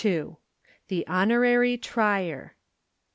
[0.87, 2.55] THE HONORARY TRIER.